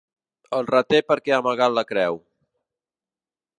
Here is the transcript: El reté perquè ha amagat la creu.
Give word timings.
El 0.59 0.63
reté 0.69 1.01
perquè 1.09 1.35
ha 1.35 1.39
amagat 1.45 1.75
la 1.79 1.85
creu. 1.93 2.19